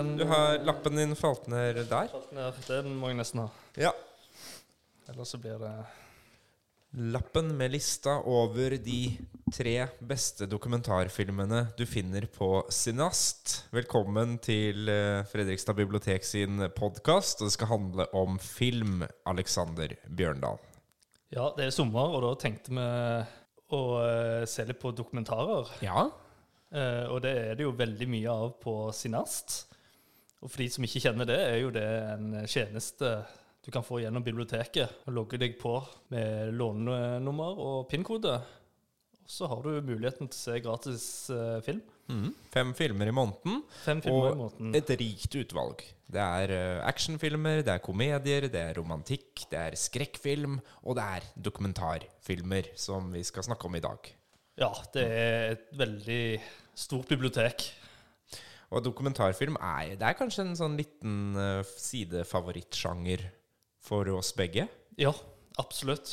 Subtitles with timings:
[0.00, 2.08] den Du har lappen din falt ned der.
[2.08, 2.60] falt ned.
[2.68, 3.48] Den må jeg nesten ha.
[3.76, 3.92] Ja.
[5.10, 5.74] Ellers så blir det
[6.90, 9.12] Lappen med lista over de
[9.54, 13.68] tre beste dokumentarfilmene du finner på Sinast.
[13.70, 17.44] Velkommen til eh, Fredrikstad bibliotek sin podkast.
[17.44, 20.58] Det skal handle om film, Alexander Bjørndal.
[21.30, 22.88] Ja, det er sommer, og da tenkte vi
[23.70, 25.70] å eh, se litt på dokumentarer.
[25.86, 26.08] Ja.
[26.74, 29.60] Eh, og det er det jo veldig mye av på Sinast.
[30.40, 33.10] Og for de som ikke kjenner det, er jo det en tjeneste
[33.60, 35.02] du kan få gjennom biblioteket.
[35.04, 35.74] og Logge deg på
[36.14, 38.38] med lånenummer og PIN-kode.
[39.20, 41.82] Og så har du muligheten til å se gratis eh, film.
[42.10, 42.30] Mm.
[42.50, 43.60] Fem filmer i måneden.
[43.84, 44.72] Fem filmer i Og måneden.
[44.80, 45.84] et rikt utvalg.
[46.10, 51.04] Det er eh, actionfilmer, det er komedier, det er romantikk, det er skrekkfilm, og det
[51.20, 54.08] er dokumentarfilmer, som vi skal snakke om i dag.
[54.58, 56.22] Ja, det er et veldig
[56.80, 57.68] stort bibliotek.
[58.70, 63.24] Og dokumentarfilm er, det er kanskje en sånn liten uh, sidefavorittsjanger
[63.82, 64.68] for oss begge.
[65.00, 65.10] Ja,
[65.58, 66.12] absolutt.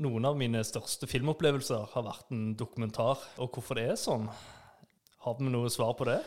[0.00, 3.20] Noen av mine største filmopplevelser har vært en dokumentar.
[3.42, 4.28] Og hvorfor det er sånn?
[5.24, 6.20] Har vi noe svar på det?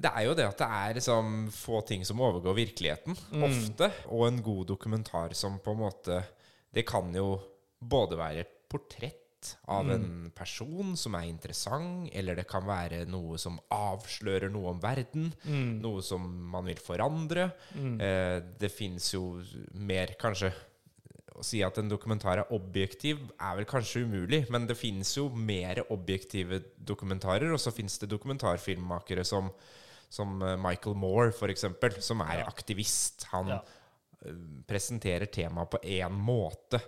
[0.00, 3.90] Det er jo det at det er liksom få ting som overgår virkeligheten, ofte.
[4.14, 6.20] Og en god dokumentar som på en måte
[6.70, 7.34] Det kan jo
[7.82, 9.19] både være et portrett
[9.68, 14.80] av en person som er interessant, eller det kan være noe som avslører noe om
[14.82, 15.32] verden.
[15.82, 17.50] Noe som man vil forandre.
[17.76, 19.42] Eh, det fins jo
[19.74, 20.52] mer, kanskje
[21.40, 25.28] å si at en dokumentar er objektiv, er vel kanskje umulig, men det fins jo
[25.32, 29.48] mer objektive dokumentarer, og så fins det dokumentarfilmmakere som,
[30.12, 33.24] som eh, Michael Moore, for eksempel, som er aktivist.
[33.32, 33.60] Han Ja.
[34.26, 34.32] Eh,
[34.66, 36.80] presenterer temaet på én måte,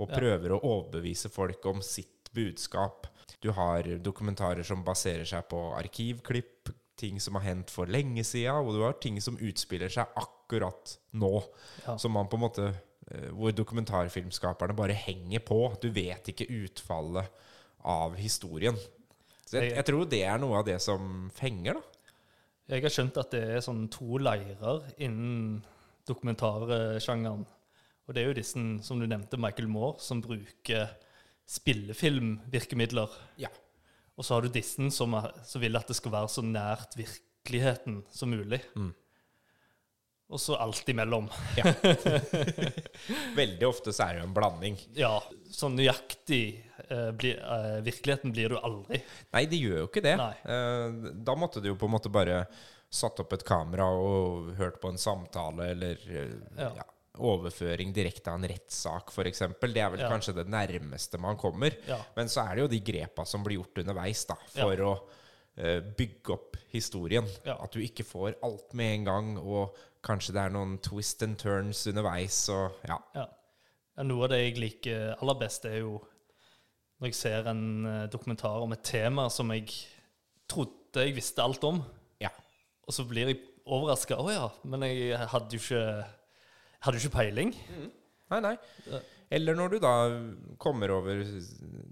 [0.00, 3.06] og prøver å overbevise folk om sitt budskap.
[3.40, 8.54] Du har dokumentarer som baserer seg på arkivklipp, ting som har hendt for lenge sida,
[8.60, 11.42] og du har ting som utspiller seg akkurat nå.
[11.86, 11.96] Ja.
[12.00, 12.66] Som man på en måte
[13.10, 15.60] eh, Hvor dokumentarfilmskaperne bare henger på.
[15.80, 17.28] Du vet ikke utfallet
[17.84, 18.76] av historien.
[19.46, 21.80] Så Jeg- jeg tror det er noe av det som fenger, da.
[22.68, 25.64] Jeg har skjønt at det er sånn to leirer innen
[26.10, 27.46] dokumentarsjangeren.
[28.06, 30.90] Og det er jo disse, som du nevnte, Michael Moore, som bruker
[31.50, 33.12] spillefilmvirkemidler.
[33.40, 33.50] Ja.
[34.18, 36.96] Og så har du disse som, er, som vil at det skal være så nært
[36.98, 38.60] virkeligheten som mulig.
[40.30, 41.26] Og så alt imellom.
[43.40, 44.76] Veldig ofte så er det jo en blanding.
[44.94, 45.16] Ja,
[45.50, 46.42] sånn nøyaktig
[46.86, 49.00] eh, bli, eh, virkeligheten blir du aldri.
[49.34, 50.14] Nei, det gjør jo ikke det.
[50.20, 52.44] Eh, da måtte du jo på en måte bare
[52.90, 56.70] satt opp et kamera og hørt på en samtale eller Ja.
[56.80, 56.86] ja,
[57.20, 59.38] overføring direkte av en rettssak, f.eks.
[59.60, 60.08] Det er vel Ja.
[60.10, 61.76] kanskje det nærmeste man kommer.
[62.16, 64.92] Men så er det jo de grepa som blir gjort underveis da, for å
[65.60, 67.26] uh, bygge opp historien.
[67.44, 71.36] At du ikke får alt med en gang, og kanskje det er noen twist and
[71.38, 72.48] turns underveis.
[72.48, 72.98] Og, ja.
[73.14, 73.26] Ja.
[73.96, 75.98] Ja, Noe av det jeg liker aller best, er jo
[77.00, 79.68] når jeg ser en eh, dokumentar om et tema som jeg
[80.48, 81.82] trodde jeg visste alt om.
[82.90, 83.40] Og så blir jeg
[83.70, 84.18] overraska.
[84.18, 86.04] Å ja, men jeg hadde jo ikke,
[86.86, 87.54] hadde ikke peiling.
[88.30, 88.54] Nei, nei.
[89.30, 89.92] Eller når du da
[90.58, 91.20] kommer over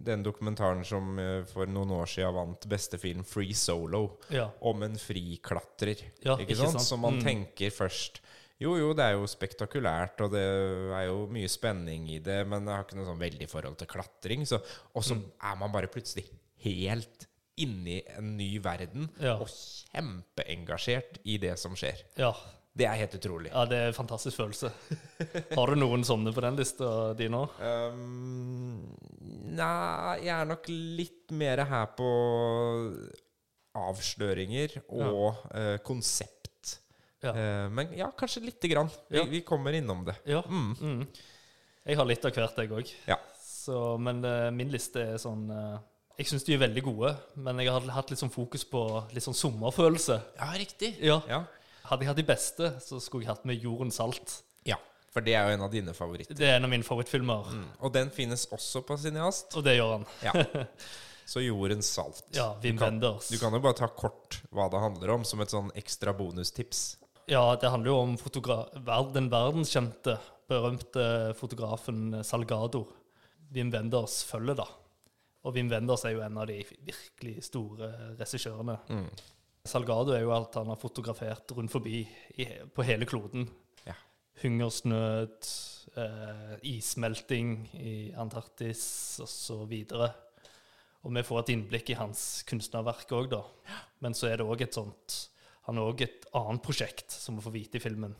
[0.09, 4.49] den dokumentaren som eh, for noen år siden vant beste film, Free Solo, Ja.
[4.67, 6.03] om en friklatrer.
[6.25, 6.79] Ja, ikke, ikke sant?
[6.81, 6.89] sant?
[6.89, 7.25] Som man Mm.
[7.29, 8.19] tenker først
[8.59, 12.65] jo, jo, det er jo spektakulært, og det er jo mye spenning i det, men
[12.67, 14.43] det har ikke noe sånn veldig forhold til klatring.
[14.51, 14.59] Så,
[14.99, 15.23] og så Mm.
[15.41, 16.25] er man bare plutselig
[16.65, 17.29] helt
[17.65, 19.37] inni en ny verden, Ja.
[19.43, 22.05] og kjempeengasjert i det som skjer.
[22.21, 22.33] Ja.
[22.79, 23.51] Det er helt utrolig.
[23.51, 24.69] ja, det er en fantastisk følelse.
[25.57, 27.41] Har du noen sånne på den lista di nå?
[27.59, 28.85] Um,
[29.59, 32.11] nei, jeg er nok litt mer her på
[33.79, 36.37] avsløringer og eh, konsept.
[37.23, 37.33] Ja.
[37.35, 38.91] Uh, men ja, kanskje lite grann.
[39.11, 39.25] Vi, Ja.
[39.27, 40.15] vi kommer innom det.
[40.31, 40.45] Ja.
[40.47, 41.03] Mm.
[41.89, 42.93] Jeg har litt av hvert, jeg òg.
[43.11, 43.19] Ja.
[43.99, 45.79] Men uh, min liste er sånn eh,
[46.19, 48.81] Jeg syns de er veldig gode, men jeg har hatt litt sånn fokus på
[49.15, 50.17] litt sånn sommerfølelse.
[50.41, 50.97] Ja, riktig.
[51.05, 51.21] Ja.
[51.31, 51.45] Ja.
[51.87, 54.41] Hadde jeg hatt de beste, så skulle jeg hatt med Jorden salt.
[54.67, 54.77] ja,
[55.15, 56.35] for det er jo en av dine favoritter.
[56.37, 59.55] Det er en av mine favorittfilmer, Og den finnes også på Cineast.
[59.57, 60.07] og det gjør han.
[60.23, 60.35] Ja.
[61.29, 62.23] Så Jordens salt.
[62.33, 63.29] Ja, Wim du, kan, Wenders.
[63.29, 66.97] du kan jo bare ta kort hva det handler om, som et sånn ekstra bonustips.
[67.29, 68.15] Ja, det handler jo om
[69.13, 70.15] den verdenskjente,
[70.49, 72.87] berømte fotografen Salgado.
[73.53, 74.67] Wim Wenders følger, da.
[75.47, 77.89] Og Wim Wenders er jo en av de virkelig store
[78.19, 78.79] regissørene.
[79.69, 82.01] Salgado er jo alt han har fotografert rundt forbi
[82.41, 83.47] i, på hele kloden.
[83.87, 83.95] Ja.
[84.43, 85.49] Hungersnød,
[85.97, 89.75] eh, issmelting i Antarktis osv.
[91.05, 93.43] Og vi får et innblikk i hans kunstnerverk òg, da.
[94.03, 95.29] Men så er det òg et sånt
[95.69, 98.15] han har òg et annet prosjekt som vi får vite i filmen.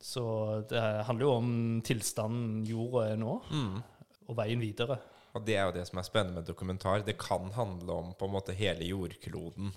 [0.00, 0.22] Så
[0.70, 1.50] det handler jo om
[1.84, 3.82] tilstanden jorda er nå, Mm.
[4.28, 4.96] og veien videre.
[5.36, 7.02] Og det er jo det som er spennende med dokumentar.
[7.04, 9.72] Det kan handle om på en måte hele jordkloden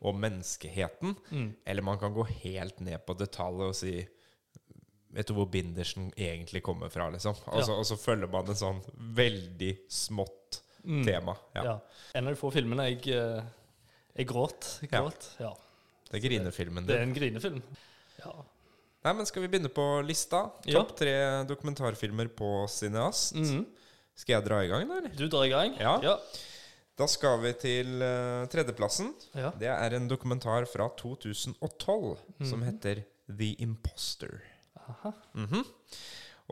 [0.00, 1.16] og menneskeheten.
[1.66, 3.96] Eller man kan gå helt ned på detalj og si
[5.12, 7.34] Vet du hvor bindersen egentlig kommer fra, liksom?
[7.52, 8.78] Og så, og så følger man en sånn
[9.12, 10.62] veldig smått
[11.04, 11.34] tema.
[11.52, 11.64] Ja.
[11.66, 11.74] Ja.
[12.16, 13.42] En av de få filmene jeg, eh,
[14.16, 14.70] jeg gråt.
[14.80, 15.02] Jeg Ja.
[15.02, 15.26] gråt.
[15.38, 15.50] Ja.
[16.08, 17.60] Det er grinefilmen Det er en grinefilm.
[18.22, 18.32] Ja.
[19.04, 20.46] Nei, men skal vi begynne på lista?
[20.64, 20.80] Ja.
[20.80, 21.12] Topp tre
[21.44, 23.34] dokumentarfilmer på Cineast.
[23.36, 23.66] Mhm.
[24.18, 25.14] Skal jeg dra i gang, da, eller?
[25.16, 25.76] Du drar i gang?
[25.80, 25.96] Ja.
[26.04, 26.16] Ja.
[26.98, 29.12] Da skal vi til uh, tredjeplassen.
[29.38, 29.50] Ja.
[29.58, 32.18] Det er en dokumentar fra 2012
[32.50, 33.00] som heter
[33.30, 34.42] The Imposter.
[34.82, 35.14] Aha.
[35.38, 35.64] Mhm.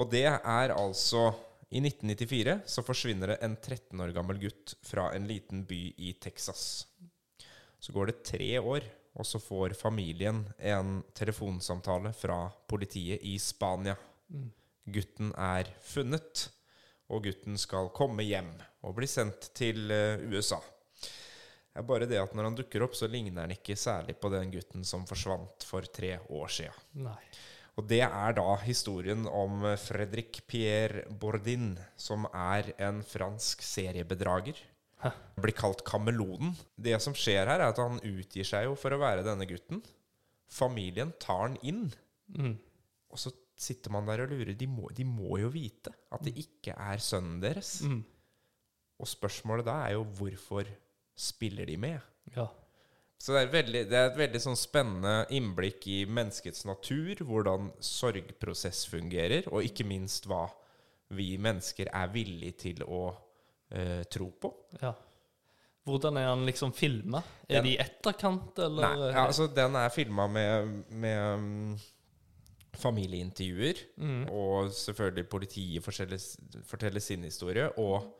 [0.00, 1.32] Og det er altså
[1.70, 6.14] I 1994 så forsvinner det en 13 år gammel gutt fra en liten by i
[6.22, 6.86] Texas.
[7.78, 12.40] Så går det tre år, og så får familien en telefonsamtale fra
[12.70, 13.94] politiet i Spania.
[14.90, 16.48] Gutten er funnet,
[17.10, 18.52] og gutten skal komme hjem
[18.86, 20.60] og bli sendt til eh, USA.
[21.70, 24.30] Det er bare det at når han dukker opp, så ligner han ikke særlig på
[24.32, 26.72] den gutten som forsvant for tre år sia.
[27.78, 34.58] Og det er da historien om Fredrik Pierre Bourdin, som er en fransk seriebedrager.
[35.00, 35.12] Hæ?
[35.40, 36.52] Blir kalt Kamelonen.
[36.76, 39.80] Det som skjer her, er at han utgir seg jo for å være denne gutten.
[40.50, 41.86] Familien tar han inn.
[42.34, 42.58] Mm.
[43.14, 44.54] Og så sitter man der og lurer.
[44.56, 47.80] De må, de må jo vite at det ikke er sønnen deres.
[47.84, 48.00] Mm.
[49.00, 50.68] Og spørsmålet da er jo hvorfor
[51.20, 52.00] spiller de med?
[52.36, 52.46] Ja.
[53.20, 57.68] Så det er, veldig, det er et veldig sånn spennende innblikk i menneskets natur, hvordan
[57.84, 60.46] sorgprosess fungerer, og ikke minst hva
[61.12, 63.02] vi mennesker er villige til å
[63.76, 64.54] eh, tro på.
[64.80, 64.94] ja.
[65.90, 67.22] Hvordan er han liksom filma?
[67.48, 68.84] Er Den- det i etterkant, eller?
[68.84, 71.78] Nei, ja, altså Den er filma med, med mm,
[72.78, 74.28] familieintervjuer, Mm.
[74.30, 78.16] og selvfølgelig politiet forteller, sin historie, og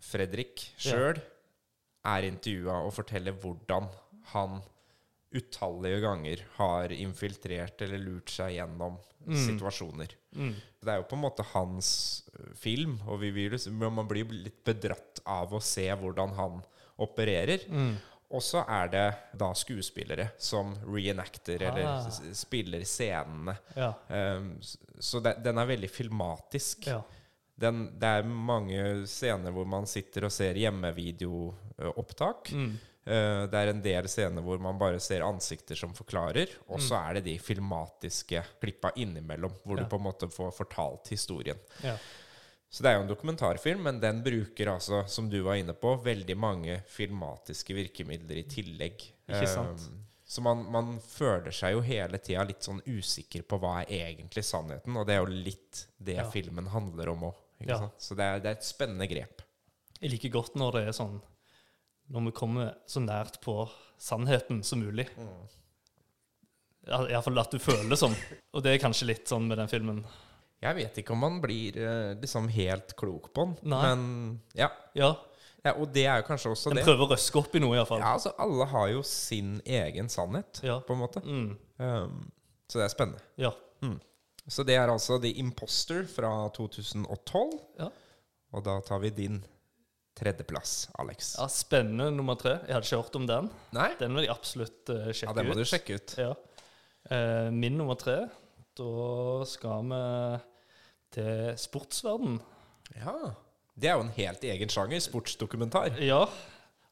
[0.00, 1.20] Fredrik sjøl
[2.04, 3.86] er intervjua og forteller hvordan
[4.34, 4.60] han
[5.34, 8.98] utallige ganger har infiltrert eller lurt seg gjennom
[9.32, 10.12] situasjoner.
[10.36, 10.54] Mm.
[10.84, 11.88] Det er jo på en måte hans
[12.60, 13.30] film, og vi
[13.72, 16.60] men man blir litt bedratt av å se hvordan han
[17.00, 17.64] opererer.
[17.70, 17.94] Mm.
[18.30, 22.06] Og så er det da skuespillere som reenacter eller Ah.
[22.06, 23.56] eller spiller scenene.
[23.76, 23.92] Ja.
[24.08, 24.58] Um,
[24.98, 26.86] så det, den er veldig filmatisk.
[26.86, 27.02] ja.
[27.56, 32.50] Den, det er mange scener hvor man sitter og ser hjemmevideoopptak.
[32.52, 32.72] Mm.
[33.06, 36.96] Uh, det er en del scener hvor man bare ser ansikter som forklarer, og så
[37.04, 39.84] er det de filmatiske klippa innimellom, hvor Ja.
[39.84, 41.58] du på en måte får fortalt historien.
[41.84, 41.96] ja.
[42.74, 45.92] Så det er jo en dokumentarfilm, men den bruker altså, som du var inne på,
[46.02, 49.04] veldig mange filmatiske virkemidler i tillegg.
[49.28, 49.84] Ikke sant?
[49.92, 54.08] Um, så man, man føler seg jo hele tida litt sånn usikker på hva er
[54.08, 56.26] egentlig sannheten, og det er jo litt det Ja.
[56.32, 57.38] filmen handler om òg.
[57.62, 57.78] Ja.
[57.94, 59.46] Så det er, det er et spennende grep.
[60.00, 61.20] Jeg liker godt når det er sånn
[62.10, 63.54] Når vi kommer så nært på
[64.02, 65.06] sannheten som mulig.
[65.14, 65.46] Mm.
[66.90, 68.18] Iallfall at du føler sånn.
[68.52, 70.02] Og det er kanskje litt sånn med den filmen.
[70.64, 73.80] Jeg vet ikke om man blir eh, liksom helt klok på den, Nei.
[73.84, 74.70] men ja.
[74.96, 75.12] Ja,
[75.64, 75.74] ja.
[75.76, 76.86] Og det er jo kanskje også Den det.
[76.88, 78.00] prøver å røske opp i noe, iallfall.
[78.02, 80.78] Ja, altså Alle har jo sin egen sannhet, Ja.
[80.84, 81.20] på en måte.
[81.24, 81.54] Mm.
[81.78, 82.30] Um,
[82.68, 83.22] så det er spennende.
[83.40, 83.52] ja.
[84.46, 87.54] Så det er altså The Imposter fra 2012.
[87.80, 87.86] Ja.
[88.52, 89.38] Og da tar vi din
[90.20, 91.30] tredjeplass, Alex.
[91.38, 91.46] ja.
[91.48, 92.58] Spennende nummer tre.
[92.68, 93.48] Jeg hadde ikke hørt om den.
[93.72, 93.88] Nei?
[93.98, 95.62] Den vil jeg absolutt uh, Ja, den må ut.
[95.62, 96.12] du sjekke ut.
[96.20, 96.34] Ja.
[97.08, 98.18] Uh, min nummer tre,
[98.76, 100.02] da skal vi
[101.14, 102.40] til sportsverden.
[102.98, 103.14] Ja.
[103.74, 105.00] Det er jo en helt egen sjanger.
[105.02, 105.96] Sportsdokumentar.
[106.04, 106.24] Ja.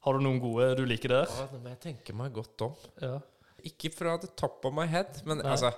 [0.03, 1.29] Har du noen gode du liker der?
[1.31, 2.73] Ja, det må jeg tenke meg godt om.
[3.01, 3.19] Ja.
[3.63, 5.51] Ikke fra the top of my head, men Nei.
[5.53, 5.71] altså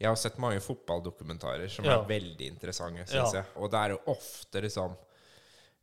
[0.00, 1.98] Jeg har sett mange fotballdokumentarer som Ja.
[2.00, 3.42] er veldig interessante, syns Ja.
[3.42, 3.44] jeg.
[3.56, 4.96] Og det er jo ofte liksom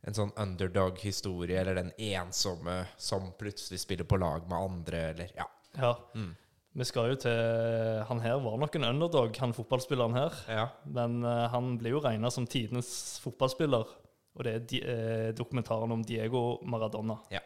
[0.04, 5.46] en sånn underdog-historie, eller den ensomme som plutselig spiller på lag med andre, eller Ja.
[5.76, 5.92] ja.
[6.14, 6.36] Mm.
[6.78, 10.36] Vi skal jo til Han her var nok en underdog, han fotballspilleren her.
[10.48, 10.66] ja.
[10.86, 13.96] Men uh, han blir jo regna som tidenes fotballspiller.
[14.38, 17.16] Og det er di eh, dokumentaren om Diego Maradona.
[17.32, 17.40] Ja.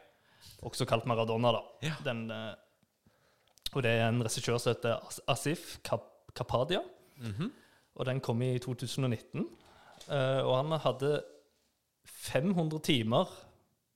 [0.61, 1.62] Også kalt Maradona, da.
[1.87, 1.95] Ja.
[2.05, 2.53] Den, uh,
[3.73, 6.05] og det er en regissør som heter As- Asif Kap
[6.37, 6.83] Kapadia.
[7.17, 7.51] -hmm.
[7.95, 9.47] Og den kom i 2019.
[10.09, 11.23] Uh, og han hadde
[12.05, 13.29] 500 timer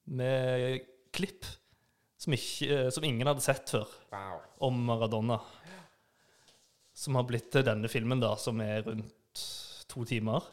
[0.05, 0.81] med
[1.13, 1.45] klipp
[2.17, 4.39] som, ikke, eh, som ingen hadde sett før Wow.
[4.69, 5.41] om Maradona.
[6.97, 9.43] Som har blitt til denne filmen, da, som er rundt
[9.91, 10.47] to timer.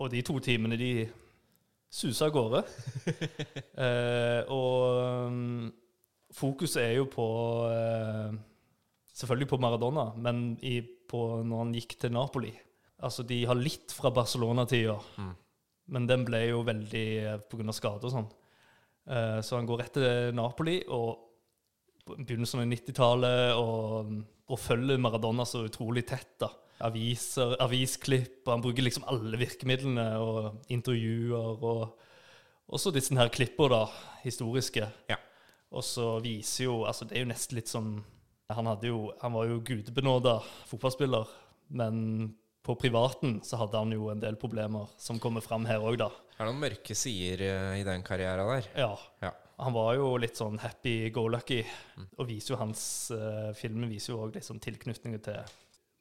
[0.00, 1.08] Og de to timene, de
[1.92, 2.62] suser av gårde.
[3.84, 5.68] eh, og um,
[6.32, 7.28] fokuset er jo på
[7.68, 8.40] eh,
[9.12, 12.48] Selvfølgelig på Maradona, men i, på når han gikk til Napoli.
[13.04, 14.94] Altså, de har litt fra Barcelona-tida,
[15.92, 18.30] men den ble jo veldig eh, av skade og sånn.
[19.10, 21.28] Eh, så han går rett til Napoli og
[22.02, 24.14] på begynnelsen av 90-tallet og,
[24.50, 26.34] og følger Maradona så utrolig tett.
[26.42, 26.50] da.
[26.82, 31.84] Aviser, avisklipp, og han bruker liksom alle virkemidlene og intervjuer og
[32.72, 33.84] også disse her klipper, da,
[34.24, 34.88] historiske.
[35.10, 35.18] Ja.
[35.72, 37.94] Og så viser jo Altså, det er jo nesten litt sånn
[38.52, 40.34] Han, jo, han var jo gudebenåda
[40.68, 41.30] fotballspiller,
[41.72, 45.96] men på privaten så hadde han jo en del problemer som kommer fram her òg,
[46.02, 46.10] da.
[46.42, 48.64] Det er noen mørke sider eh, i den karrieren der.
[48.74, 48.90] Ja.
[49.22, 49.28] Ja.
[49.62, 51.60] Han var jo litt sånn happy go lucky,
[52.18, 52.82] og viser jo hans
[53.14, 55.52] uh, filmen viser jo òg liksom tilknytningen til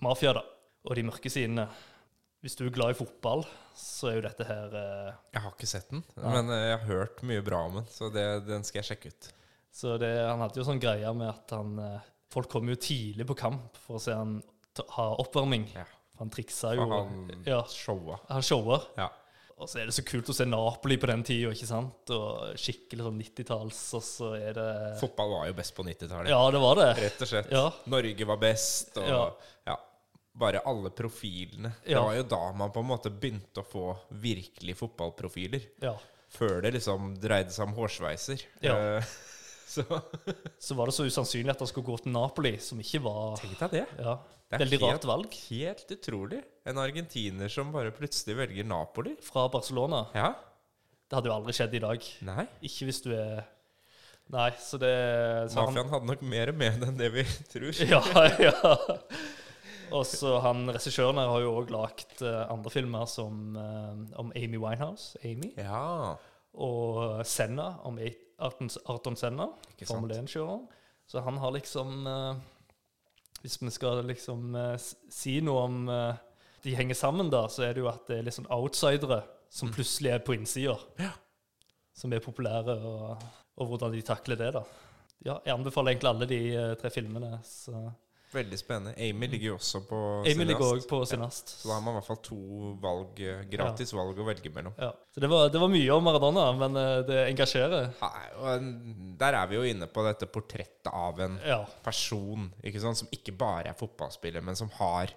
[0.01, 0.41] mafia, da.
[0.89, 1.67] Og de mørke sidene.
[2.41, 3.45] Hvis du er glad i fotball,
[3.77, 6.33] så er jo dette her uh, Jeg har ikke sett den, ja.
[6.39, 9.31] men jeg har hørt mye bra om den, så det, den skal jeg sjekke ut.
[9.77, 13.29] Så det, han hadde jo sånn greie med at han uh, Folk kom jo tidlig
[13.29, 14.39] på kamp for å se han
[14.73, 15.69] ta, ha oppvarming.
[15.77, 15.85] Ja.
[16.17, 16.89] Han triksa jo.
[16.89, 18.23] Og han ja, showa.
[18.31, 18.89] han shower.
[18.97, 19.11] Ja.
[19.61, 22.09] Og så er det så kult å se Napoli på den tida, ikke sant?
[22.15, 24.67] Og skikkelig sånn 90-talls, og så er det
[25.01, 26.31] Fotball var jo best på 90-tallet.
[26.33, 26.87] Ja, det var det.
[27.03, 27.51] Rett og slett.
[27.53, 27.65] Ja.
[27.93, 29.23] Norge var best, og Ja.
[29.69, 29.77] ja.
[30.41, 31.73] Bare alle profilene.
[31.85, 33.85] Det var jo da man på en måte begynte å få
[34.23, 35.69] virkelig fotballprofiler.
[35.83, 35.97] ja.
[36.31, 38.39] Før det liksom dreide seg om hårsveiser.
[38.63, 39.01] Ja.
[39.71, 39.85] Så
[40.67, 43.57] Så var det så usannsynlig at han skulle gå til Napoli, som ikke var tenk
[43.63, 43.85] deg det.
[44.03, 44.15] ja,
[44.51, 45.37] Det er Veldig helt- rart valg.
[45.49, 46.41] Helt utrolig.
[46.67, 49.15] En argentiner som bare plutselig velger Napoli.
[49.23, 50.03] Fra Barcelona.
[50.17, 50.33] Ja.
[51.07, 52.05] Det hadde jo aldri skjedd i dag.
[52.27, 52.45] Nei.
[52.67, 53.41] Ikke hvis du er
[54.31, 54.91] Nei, så det
[55.51, 57.73] så han- hadde nok mer med enn det vi tror.
[57.83, 57.99] Ja,
[58.39, 58.75] ja.
[59.91, 64.29] Og så han regissøren her har jo òg lagd eh, andre filmer som eh, om
[64.39, 66.15] Amy Winehouse, Amy, Ja.
[66.55, 67.99] og Senna, om
[68.41, 69.47] Arton, Arton Senna.
[69.85, 70.65] Formel 1-kjøreren.
[71.11, 72.35] Så han har liksom eh,
[73.41, 74.75] Hvis vi skal liksom eh,
[75.11, 76.21] si noe om eh,
[76.61, 79.71] de henger sammen, da, så er det jo at det er litt sånn outsidere som
[79.73, 80.75] plutselig er på innsida.
[80.99, 81.07] Mm.
[81.07, 81.09] Ja.
[81.97, 83.23] Som er populære, og,
[83.57, 84.61] og hvordan de takler det, da.
[85.25, 86.39] Ja, jeg anbefaler egentlig alle de
[86.79, 87.39] tre filmene.
[87.43, 87.73] Så.
[88.31, 88.93] Veldig spennende.
[89.09, 90.85] Amy ligger jo også på Amy ligger Cineast.
[90.85, 91.49] òg på Sinast.
[91.61, 92.37] Så da har man i hvert fall to
[92.79, 94.73] valg, gratis gratis valg å velge mellom.
[94.79, 94.91] Ja.
[95.11, 97.89] Så det var, det var mye om Maradona, men eh, det engasjerer.
[97.99, 98.69] Nei, og
[99.19, 101.65] Der er vi jo inne på dette portrettet av en Ja.
[101.83, 105.11] person ikke sant, som ikke bare er fotballspiller, men som har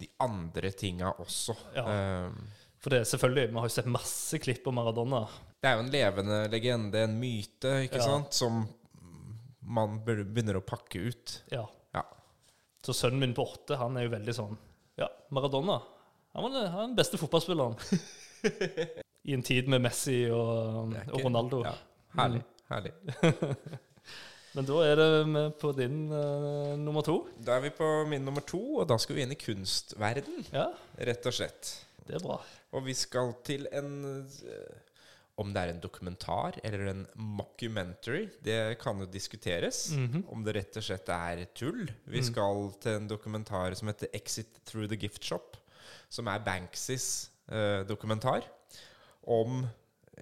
[0.00, 1.54] de andre tinga også.
[1.76, 1.84] Ja.
[2.26, 2.48] Um,
[2.80, 5.26] For det er selvfølgelig, vi har jo sett masse klipp om Maradona.
[5.62, 8.08] det er jo en levende legende, en myte, ikke Ja.
[8.08, 8.66] sant, som
[9.62, 11.40] man begynner å pakke ut.
[11.52, 11.66] Ja.
[12.84, 14.56] Så sønnen min på åtte, han er jo veldig sånn
[15.00, 15.78] Ja, Maradona.
[16.34, 17.78] Han var den, beste fotballspilleren.
[19.28, 21.62] I en tid med Messi og, er og Ronaldo.
[21.64, 21.72] Ja,
[22.18, 22.42] herlig.
[22.68, 22.92] herlig.
[24.54, 27.16] Men da er det på din uh, nummer to.
[27.42, 30.68] Da er vi på min nummer to, og da skal vi inn i kunstverden, Ja,
[31.08, 31.72] rett og slett.
[32.06, 32.36] det er bra.
[32.74, 34.76] Og vi skal til en eh,
[35.36, 39.88] Om det er en dokumentar eller en mockumentary, det kan jo diskuteres.
[39.90, 40.24] Mhm.
[40.30, 41.88] Om det rett og slett er tull.
[42.06, 45.56] Vi skal til en dokumentar som heter 'Exit Through the Gift Shop',
[46.08, 48.44] som er Banksys eh, dokumentar.
[49.26, 49.66] Om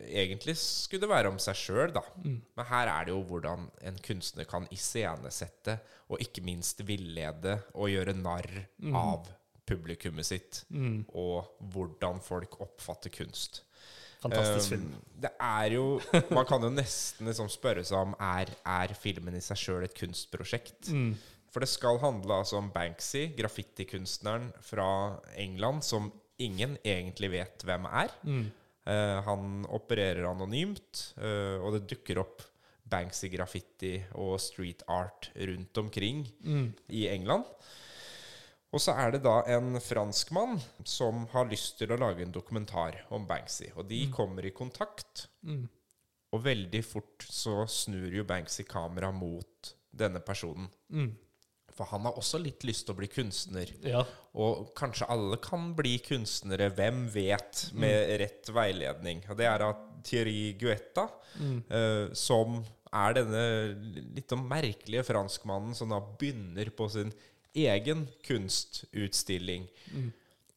[0.08, 2.00] Egentlig skulle det være om seg sjøl, da.
[2.56, 5.78] Men her er det jo hvordan en kunstner kan iscenesette,
[6.08, 8.48] og ikke minst villede og gjøre narr
[8.96, 9.28] av
[9.68, 10.64] publikummet sitt.
[11.12, 13.64] Og hvordan folk oppfatter kunst.
[14.22, 14.94] Fantastisk Um, film.
[15.22, 15.84] Det er jo
[16.30, 19.94] Man kan jo nesten liksom spørre seg om er, er filmen i seg sjøl et
[19.98, 20.90] kunstprosjekt.
[20.94, 21.12] Mm.
[21.52, 24.86] For det skal handle altså om Banksy, graffitikunstneren fra
[25.36, 26.08] England, som
[26.40, 28.14] ingen egentlig vet hvem er.
[28.24, 28.46] Mm.
[28.86, 32.40] Uh, han opererer anonymt, uh, og det dukker opp
[32.92, 36.72] Banksy-graffiti og street art rundt omkring Mm.
[36.88, 37.44] i England.
[38.72, 40.56] Og så er det da en franskmann
[40.88, 43.68] som har lyst til å lage en dokumentar om Banksy.
[43.76, 45.68] Og de kommer i kontakt, Mm.
[46.32, 50.70] og veldig fort så snur jo Banksy kamera mot denne personen.
[50.90, 51.10] Mm.
[51.72, 53.70] For han har også litt lyst til å bli kunstner.
[53.84, 54.04] Ja.
[54.34, 59.22] Og kanskje alle kan bli kunstnere, hvem vet, med rett veiledning.
[59.30, 61.08] Og det er av Thierry Guetta,
[61.70, 62.62] eh, som
[62.92, 63.44] er denne
[64.14, 67.12] litt sånn merkelige franskmannen som da begynner på sin
[67.54, 69.68] egen kunstutstilling.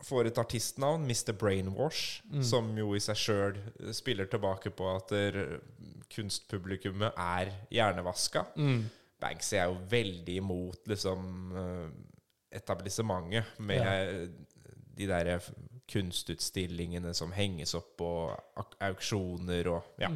[0.05, 1.33] Får et artistnavn, Mr.
[1.33, 3.59] Brainwash, som jo i seg sjøl
[3.95, 5.13] spiller tilbake på at
[6.13, 8.45] kunstpublikummet er hjernevaska.
[8.59, 8.83] Mm.
[9.21, 11.87] Banksy er jo veldig imot liksom eh,
[12.59, 14.35] etablissementet med
[14.95, 15.31] de der
[15.91, 18.09] kunstutstillingene som henges opp på
[18.83, 20.09] auksjoner og ja.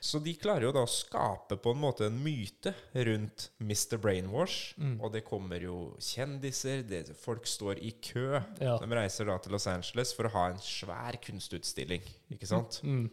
[0.00, 3.96] Så de klarer jo da å skape på en måte en myte rundt Mr.
[4.02, 4.74] Brainwash.
[4.78, 4.98] Mm.
[5.00, 8.40] Og det kommer jo kjendiser, det, folk står i kø.
[8.60, 8.76] Ja.
[8.82, 12.04] De reiser da til Los Angeles for å ha en svær kunstutstilling.
[12.36, 12.80] Ikke sant?
[12.86, 13.08] Mm.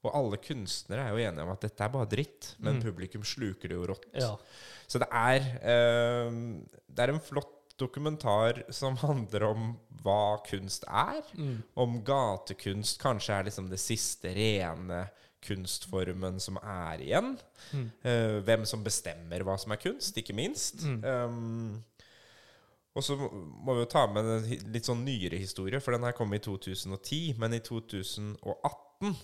[0.00, 2.82] Og alle kunstnere er jo enige om at dette er bare dritt, men Mm.
[2.86, 4.06] publikum sluker det jo rått.
[4.14, 4.36] Ja.
[4.88, 6.30] Så det er, eh,
[6.88, 11.22] det er en flott dokumentar som handler om hva kunst er.
[11.36, 11.62] Mm.
[11.76, 15.08] Om gatekunst kanskje er liksom det siste rene
[15.44, 17.34] kunstformen som er igjen.
[17.72, 17.86] Mm.
[18.04, 20.84] Uh, hvem som bestemmer hva som er kunst, ikke minst.
[20.84, 21.00] Mm.
[21.04, 21.84] Um,
[22.98, 26.16] og så må vi jo ta med en litt sånn nyere historie, for den her
[26.16, 27.36] kom i 2010.
[27.40, 29.14] Men i 2018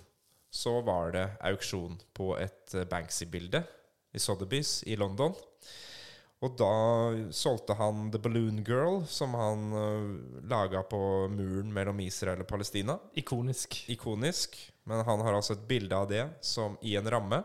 [0.54, 3.64] så var det auksjon på et eh, Banksy-bilde
[4.14, 5.34] i Sotheby's i London.
[6.44, 6.72] Og da
[7.32, 10.98] solgte han The Balloon Girl, som han uh, laga på
[11.32, 12.98] muren mellom Israel og Palestina.
[13.16, 13.78] Ikonisk.
[13.92, 14.58] Ikonisk.
[14.84, 17.40] Men han har altså et bilde av det som i en ramme,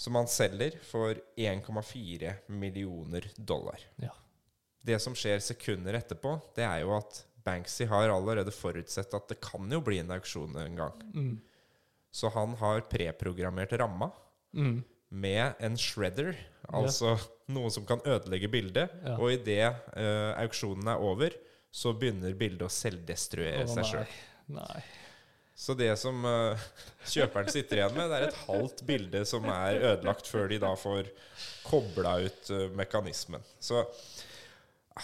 [0.00, 3.84] som han selger for 1,4 millioner dollar.
[4.00, 4.14] Ja.
[4.80, 9.38] Det som skjer sekunder etterpå, det er jo at Banksy har allerede forutsett at det
[9.44, 11.04] kan jo bli en auksjon en gang.
[11.12, 11.36] Mm.
[12.10, 14.10] Så han har preprogrammert ramma
[14.52, 14.82] Mm.
[15.10, 16.36] Med en shredder,
[16.70, 17.16] altså
[17.50, 18.94] noe som kan ødelegge bildet.
[19.04, 19.16] Ja.
[19.18, 21.34] Og idet uh, auksjonen er over,
[21.70, 24.16] så begynner bildet å selvdestruere oh, seg sjøl.
[25.60, 26.70] Så det som uh,
[27.10, 30.72] kjøperen sitter igjen med, det er et halvt bilde som er ødelagt, før de da
[30.78, 31.10] får
[31.66, 33.44] kobla ut uh, mekanismen.
[33.60, 33.84] Så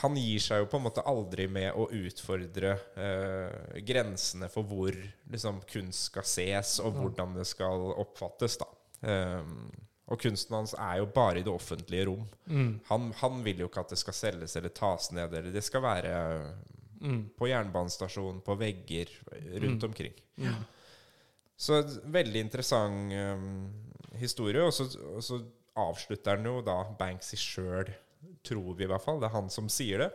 [0.02, 4.92] han gir seg jo på en måte aldri med å utfordre eh, grensene for hvor
[5.30, 8.58] liksom, kunst skal ses, og hvordan det skal oppfattes.
[8.60, 8.68] da.
[9.08, 9.70] Ehm,
[10.06, 12.24] og kunsten hans er jo bare i det offentlige rom.
[12.46, 12.80] Mm.
[12.88, 15.34] Han, han vil jo ikke at det skal selges eller tas ned.
[15.34, 16.16] eller Det skal være
[16.96, 17.26] Mm.
[17.36, 19.10] på jernbanestasjon, på vegger
[19.60, 20.14] rundt omkring.
[20.40, 20.54] Ja.
[21.56, 23.68] Så veldig interessant um,
[24.16, 24.62] historie.
[24.64, 25.42] Og så, og så
[25.76, 27.90] avslutter han jo da Banksy sjøl,
[28.42, 29.20] tror vi i hvert fall.
[29.20, 30.08] Det er han som sier det.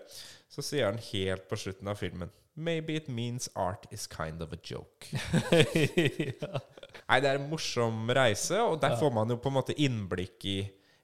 [0.49, 4.51] Så sier han helt på slutten av filmen Maybe it means art is kind of
[4.51, 5.07] a joke.
[6.41, 6.59] ja.
[7.11, 10.45] Nei, det er en morsom reise, og der får man jo på en måte innblikk
[10.47, 10.55] i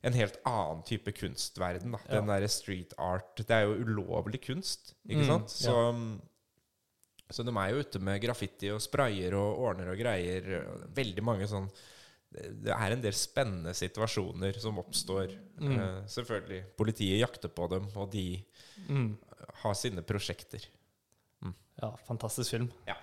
[0.08, 1.91] en helt annen type kunstverden.
[1.98, 2.00] Da.
[2.08, 3.36] Den derre street art.
[3.41, 5.50] Det er jo ulovlig kunst, ikke Mm, sant?
[5.52, 7.28] Så, ja.
[7.36, 10.48] så de er jo ute med graffiti og sprayer og ordner og greier.
[10.96, 11.67] Veldig mange sånn
[12.32, 15.32] Det er en del spennende situasjoner som oppstår.
[15.63, 15.76] Mm.
[15.80, 16.63] Uh, selvfølgelig.
[16.78, 18.43] Politiet jakter på dem, og de
[18.88, 19.17] Mm.
[19.63, 20.62] har sine prosjekter.
[21.82, 22.72] ja, fantastisk film.
[22.88, 22.96] Ja.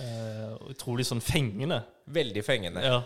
[0.00, 1.82] Eh, og utrolig sånn fengende.
[2.12, 2.82] Veldig fengende.
[2.84, 2.98] Ja.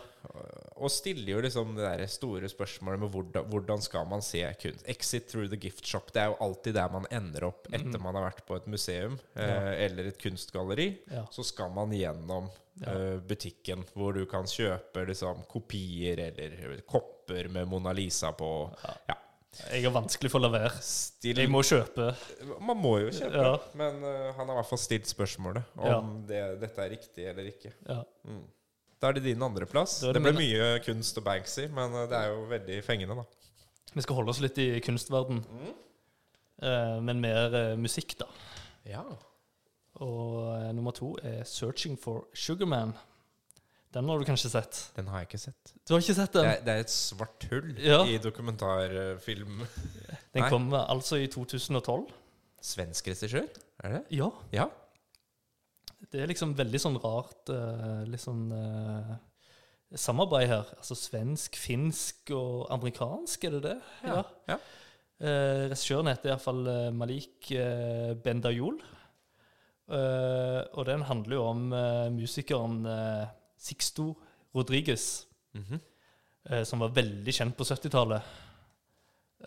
[0.80, 4.84] Og stiller jo liksom det der store spørsmålet med hvordan, hvordan skal man se kunst.
[4.88, 6.10] Exit through the gift shop.
[6.12, 8.02] Det er jo alltid der man ender opp etter Mm.
[8.02, 9.72] man har vært på et museum eh, Ja.
[9.86, 10.98] eller et kunstgalleri.
[11.10, 11.26] Ja.
[11.30, 12.50] Så skal man gjennom
[12.86, 18.70] eh, butikken, hvor du kan kjøpe liksom kopier eller kopper med Mona Lisa på.
[19.08, 19.14] Ja.
[19.58, 19.66] Ja.
[19.74, 20.70] Jeg har vanskelig for å la være.
[20.86, 22.12] Still, Jeg må kjøpe.
[22.62, 23.56] Man må jo kjøpe, Ja.
[23.74, 27.48] men uh, han har i hvert fall stilt spørsmålet om det, dette er riktig eller
[27.50, 27.72] ikke.
[27.88, 28.04] Ja.
[28.24, 28.44] Mm.
[29.00, 30.00] Da er det din andreplass.
[30.04, 33.16] Det det ble min- mye kunst og Banksy, men eh, det er jo veldig fengende,
[33.16, 33.24] da.
[33.94, 35.42] Vi skal holde oss litt i kunstverden,
[36.62, 38.26] eh, men mer musikk, da.
[38.86, 39.02] Ja.
[40.00, 42.94] Og nummer to er 'Searching for Sugarman'.
[43.90, 44.76] Den har du kanskje sett?
[44.94, 45.72] Den har jeg ikke sett.
[45.88, 46.50] Du har ikke sett Det den?
[46.52, 48.04] er, det er et svart hull Ja.
[48.06, 49.64] i dokumentarfilm.
[50.34, 50.50] Den Nei.
[50.52, 52.04] kom eh, altså i 2012.
[52.62, 53.48] Svensk regissør?
[53.82, 54.02] Er det?
[54.14, 54.28] Ja.
[54.54, 54.68] Ja.
[56.10, 59.10] Det er liksom veldig sånn rart eh, litt sånn uh,
[59.98, 60.70] samarbeid her.
[60.78, 63.74] Altså svensk, finsk og amerikansk, er det det?
[64.06, 64.22] Ja.
[64.52, 64.58] Ja.
[65.20, 68.78] Eh, Regissøren heter iallfall uh, Malik uh, Bendajol.
[69.90, 71.62] Og den handler jo om
[72.14, 72.84] musikeren
[73.60, 74.14] Sixto
[74.56, 75.80] Rodriguez, Mhm.
[76.50, 78.22] eh, som var veldig kjent på 70-tallet.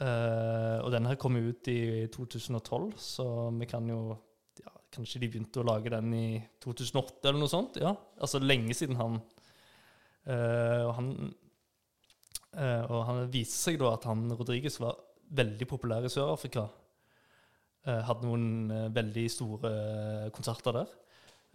[0.01, 3.25] Eh, og denne her kom ut i 2012, så
[3.59, 4.17] vi kan jo
[4.63, 6.25] ja, Kanskje de begynte å lage den i
[6.61, 7.77] 2008 eller noe sånt?
[7.81, 9.21] Ja, altså lenge siden han
[10.25, 11.07] Eh, og han
[12.55, 14.95] eh, Og han viste seg da at han Rodriguez var
[15.35, 16.63] veldig populær i Sør-Afrika.
[17.85, 19.71] Eh, hadde noen eh, veldig store
[20.31, 20.87] konserter der.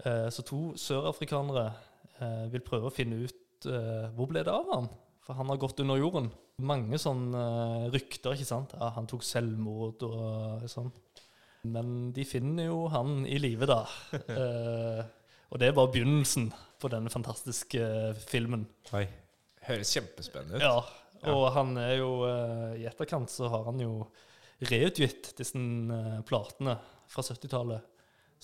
[0.04, 1.70] Eh, så to sørafrikanere
[2.52, 4.88] vil prøve å finne ut eh, hvor ble det av han?
[5.26, 6.31] For han har gått under jorden.
[6.64, 8.72] Mange sånne eh, rykter, ikke sant.
[8.78, 10.88] Ja, han tok selvmord og sånn.
[11.68, 13.83] Men de finner jo han i live, da.
[14.38, 15.04] Eh,
[15.48, 18.66] og det er bare begynnelsen på denne fantastiske eh, filmen.
[18.96, 19.07] Oi.
[19.64, 20.64] Høres kjempespennende ut.
[20.64, 24.02] Ja, og han er jo eh, I etterkant så har han jo
[24.68, 26.76] reutgitt disse eh, platene
[27.09, 27.85] fra 70-tallet,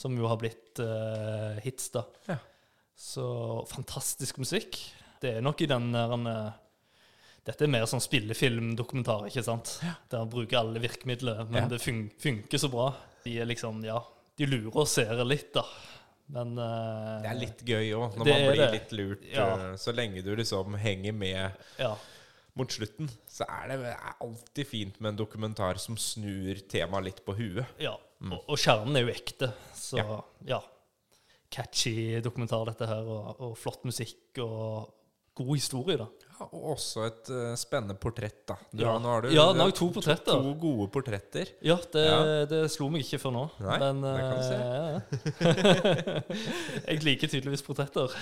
[0.00, 2.06] som jo har blitt eh, hits, da.
[2.30, 2.38] Ja.
[2.96, 3.24] Så
[3.68, 4.78] fantastisk musikk.
[5.20, 6.52] det er nok i den der eh,
[7.44, 9.74] Dette er mer sånn spillefilmdokumentar, ikke sant?
[10.08, 11.68] Der bruker alle virkemidler, men Ja.
[11.68, 12.94] det fun funker så bra.
[13.24, 13.98] De er liksom, ja
[14.38, 15.62] De lurer og ser litt, da.
[16.32, 18.70] Men uh, Det er litt gøy òg, når man blir det.
[18.72, 19.24] litt lurt.
[19.30, 19.44] Ja.
[19.72, 21.94] eh, Så lenge du liksom henger med Ja.
[22.56, 27.24] mot slutten, så er det er alltid fint med en dokumentar som snur temaet litt
[27.26, 27.66] på huet.
[27.78, 27.96] ja.
[28.24, 30.22] Og, og kjernen er jo ekte, så Mm.
[30.48, 30.60] Ja.
[31.54, 34.92] Catchy dokumentar, dette her, og, og flott musikk og
[35.34, 36.04] god historie, da.
[36.34, 38.54] Ja, og også et uh, spennende portrett, da.
[38.70, 38.92] Du, Ja.
[39.02, 40.38] nå har du, Ja, nå har jeg to portretter.
[40.44, 41.50] To gode portretter.
[41.66, 42.20] Ja, det, Ja.
[42.50, 43.42] det slo meg ikke før nå.
[43.62, 44.58] Nei, men det kan du se.
[44.62, 46.38] eh,
[46.92, 48.14] jeg liker tydeligvis portretter.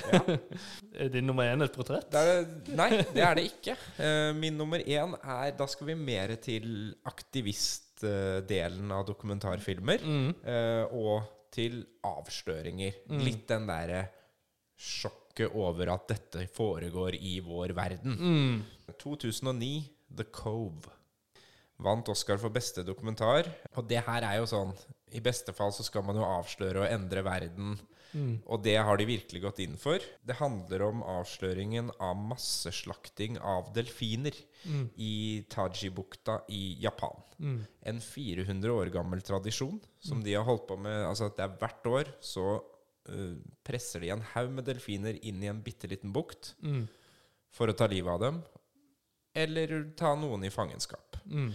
[1.04, 2.08] er din nummer én et portrett?
[2.12, 2.24] Det
[2.68, 3.76] det, nei, det er det ikke.
[4.00, 10.00] Uh, min nummer én er Da skal vi mer til aktivistdelen av dokumentarfilmer.
[10.04, 10.34] Mm.
[10.44, 13.02] eh, og til avsløringer.
[13.22, 14.06] Litt den derre
[14.82, 18.16] sjokket over at dette foregår i vår verden.
[18.18, 18.96] Mm.
[18.98, 19.70] 2009,
[20.16, 20.90] The Cove.
[21.82, 23.48] Vant Oscar for beste dokumentar.
[23.76, 24.74] Og det her er jo sånn
[25.12, 27.76] I beste fall så skal man jo avsløre og endre verden.
[28.46, 29.98] Og det har de virkelig gått inn for.
[30.22, 34.36] Det handler om avsløringen av masseslakting av delfiner
[34.96, 37.16] i Tajibukta i Japan.
[37.82, 41.56] En 400 år gammel tradisjon som de har holdt på med Altså at det er
[41.58, 42.44] hvert år så
[43.08, 46.86] uh, presser de en haug med delfiner inn i en bitte liten bukt Mm.
[47.50, 48.42] for å ta livet av dem,
[49.34, 51.16] eller ta noen i fangenskap.
[51.26, 51.50] Mm.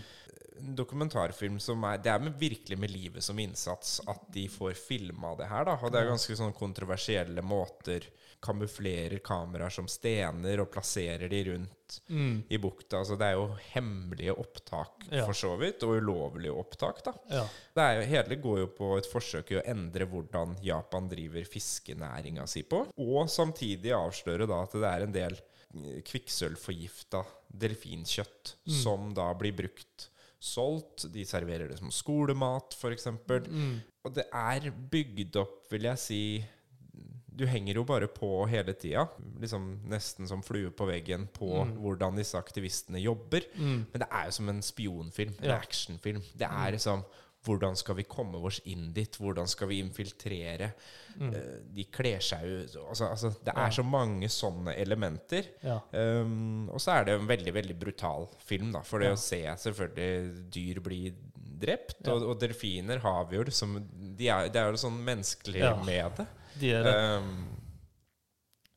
[0.60, 4.74] En dokumentarfilm som er Det er med, virkelig med livet som innsats at de får
[4.76, 5.78] filma det her, da.
[5.82, 8.08] Og det er ganske sånn kontroversielle måter.
[8.39, 11.74] Kamuflerer kameraer som stener og plasserer de rundt
[12.10, 12.43] Mm.
[12.50, 12.98] i bukta.
[13.00, 15.24] Altså det er jo hemmelige opptak, Ja.
[15.26, 17.13] for så vidt, og ulovlige opptak, da.
[17.32, 17.43] Ja.
[17.74, 21.41] Det er jo, hele går jo på et forsøk i å endre hvordan Japan driver
[21.48, 25.39] fiskenæringa si på, og samtidig avsløre da at det er en del
[26.04, 27.24] kvikksølvforgifta
[27.58, 31.08] delfinkjøtt som da blir brukt solgt.
[31.13, 33.08] De serverer det som skolemat, f.eks.
[33.50, 33.80] Mm.
[34.06, 36.21] Og det er bygd opp, vil jeg si
[37.38, 39.04] Du henger jo bare på hele tida,
[39.38, 43.45] liksom nesten som flue på veggen, på hvordan disse aktivistene jobber.
[43.54, 43.84] Mm.
[43.91, 45.60] Men det er jo som en spionfilm, en Ja.
[45.62, 46.23] actionfilm.
[46.34, 47.04] Det er liksom
[47.48, 49.16] Hvordan skal vi komme oss inn dit?
[49.18, 50.74] Hvordan skal vi infiltrere?
[51.18, 52.58] Eh, De kler seg jo
[52.90, 55.48] altså, altså, Det er så mange sånne elementer.
[55.64, 55.80] Ja.
[55.94, 58.82] Um, og så er det en veldig veldig brutal film, da.
[58.86, 59.14] For det Ja.
[59.16, 61.02] å se selvfølgelig dyr bli
[61.58, 62.14] drept, Ja.
[62.14, 63.80] og, og delfiner har vi jo liksom
[64.18, 66.28] de er, Det er jo sånn menneskelig med det.
[66.60, 66.96] De er det.
[67.18, 67.48] Um,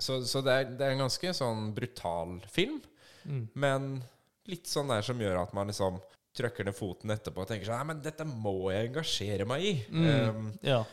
[0.00, 2.80] så så det, er, det er en ganske sånn brutal film,
[3.26, 3.48] Mm.
[3.54, 4.02] men
[4.48, 5.98] litt sånn der som gjør at man liksom
[6.36, 9.72] trykker ned foten etterpå og tenker sånn Nei, men dette må jeg engasjere meg i.
[9.90, 10.06] Mm.
[10.36, 10.84] Um, Ja.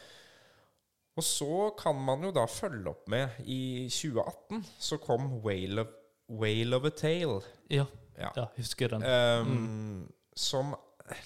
[1.18, 5.94] og så kan man jo da følge opp med I 2018 så kom Whale of,
[6.30, 7.40] Whale of a Tale.
[7.70, 7.86] Ja.
[8.18, 8.32] Ja.
[8.36, 9.04] ja, husker den.
[9.06, 10.74] Um, Som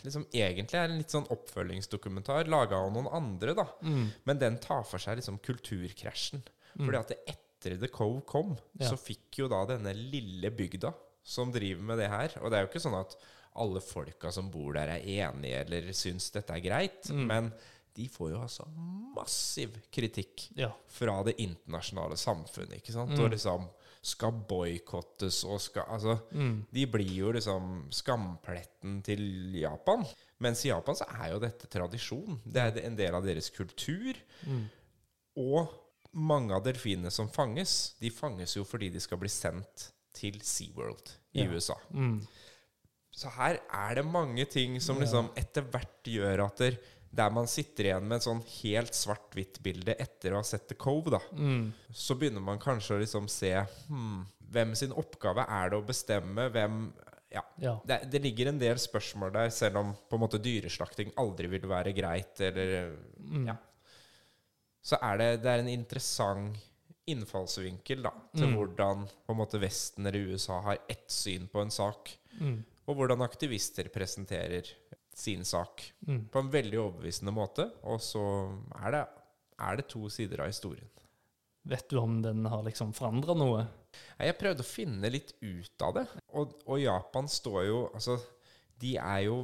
[0.05, 3.63] liksom egentlig er en litt sånn oppfølgingsdokumentar laga av noen andre, da.
[3.81, 4.09] Mm.
[4.29, 6.43] Men den tar for seg liksom kulturkrasjen.
[6.77, 8.87] Fordi at det etter The Cove kom, Ja.
[8.91, 10.93] så fikk jo da denne lille bygda
[11.23, 13.15] som driver med det her Og det er jo ikke sånn at
[13.55, 17.09] alle folka som bor der, er enige eller syns dette er greit.
[17.11, 17.25] Mm.
[17.27, 17.51] Men
[17.93, 18.65] de får jo altså
[19.15, 20.71] massiv kritikk Ja.
[20.87, 23.11] fra det internasjonale samfunnet, ikke sant?
[23.11, 23.19] Mm.
[23.25, 23.67] Og liksom
[24.01, 26.65] skal boikottes og skal Altså, Mm.
[26.73, 30.05] de blir jo liksom skampletten til Japan.
[30.39, 32.39] Mens i Japan så er jo dette tradisjon.
[32.45, 34.15] Det er en del av deres kultur.
[34.47, 34.69] Mm.
[35.37, 35.67] Og
[36.13, 41.13] mange av delfinene som fanges, de fanges jo fordi de skal bli sendt til SeaWorld
[41.35, 41.51] i Ja.
[41.51, 41.75] USA.
[41.93, 42.21] Mm.
[43.21, 46.77] Så her er det mange ting som liksom etter hvert gjør at der,
[47.13, 51.11] der man sitter igjen med et sånn helt svart-hvitt-bilde etter å ha sett The Cove,
[51.13, 51.67] da, Mm.
[51.93, 53.51] så begynner man kanskje å liksom se
[53.89, 56.81] hmm, hvem sin oppgave er det å bestemme hvem
[57.31, 57.41] Ja.
[57.63, 57.77] Ja.
[57.87, 61.61] Det, det ligger en del spørsmål der, selv om på en måte dyreslakting aldri vil
[61.69, 63.45] være greit, eller Mm.
[63.47, 63.55] Ja.
[64.83, 66.57] Så er det, det er en interessant
[67.07, 68.55] innfallsvinkel da, til Mm.
[68.57, 72.63] hvordan på en måte Vesten eller USA har ett syn på en sak, Mm.
[72.91, 74.67] Og hvordan aktivister presenterer
[75.15, 76.25] sin sak Mm.
[76.31, 77.65] på en veldig overbevisende måte.
[77.83, 78.21] Og så
[78.85, 79.01] er det,
[79.59, 80.87] er det to sider av historien.
[81.63, 83.65] Vet du om den har liksom forandra noe?
[84.17, 86.05] Jeg prøvde å finne litt ut av det.
[86.33, 88.15] Og, og Japan står jo Altså,
[88.81, 89.43] de er jo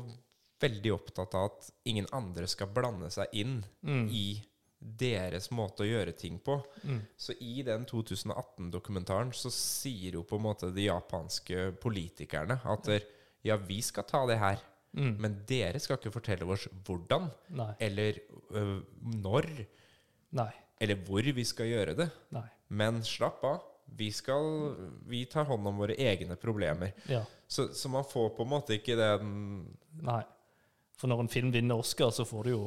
[0.63, 4.07] veldig opptatt av at ingen andre skal blande seg inn Mm.
[4.09, 4.41] i
[4.79, 6.55] deres måte å gjøre ting på.
[6.85, 7.01] Mm.
[7.17, 13.05] Så i den 2018-dokumentaren så sier jo på en måte de japanske politikerne at der,
[13.43, 14.57] ja, vi skal ta det her,
[14.97, 15.17] Mm.
[15.21, 17.73] men dere skal ikke fortelle oss hvordan, Nei.
[17.85, 18.15] eller
[18.55, 18.79] øh,
[19.21, 19.45] når,
[20.33, 20.51] Nei.
[20.81, 22.07] eller hvor vi skal gjøre det.
[22.33, 22.45] Nei.
[22.69, 23.59] Men slapp av,
[23.99, 26.93] vi skal Vi tar hånd om våre egne problemer.
[27.07, 27.21] Ja.
[27.47, 30.23] Så, så man får på en måte ikke den Nei.
[30.97, 32.61] For når en film vinner Oscar, så får du jo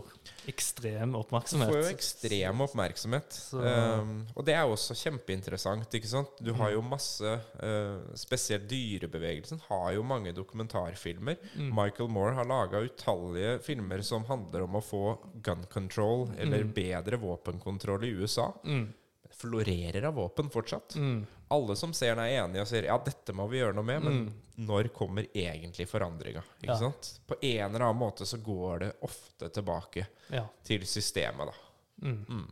[0.51, 1.67] ekstrem oppmerksomhet.
[1.67, 3.39] Du får jo ekstrem oppmerksomhet.
[3.59, 5.97] Um, og det er jo også kjempeinteressant.
[5.99, 6.39] ikke sant?
[6.39, 11.41] Du har jo masse uh, Spesielt dyrebevegelsen har jo mange dokumentarfilmer.
[11.57, 11.73] Mm.
[11.75, 15.05] Michael Moore har laga utallige filmer som handler om å få
[15.43, 18.53] gun control, eller bedre våpenkontroll i USA.
[18.63, 18.87] Mm.
[19.33, 20.97] Florerer av våpen fortsatt.
[20.97, 21.27] Mm.
[21.51, 24.03] Alle som ser den, er enige og sier ja, dette må vi gjøre noe med.
[24.05, 24.67] Men Mm.
[24.67, 26.43] når kommer egentlig forandringa?
[26.63, 26.77] Ja.
[27.27, 30.47] På en eller annen måte så går det ofte tilbake Ja.
[30.65, 31.55] til systemet, da.
[32.07, 32.51] Mm.